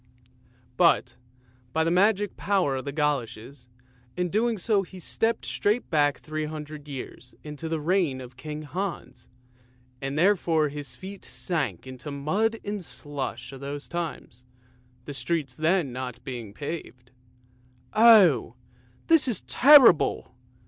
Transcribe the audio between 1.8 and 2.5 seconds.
the magic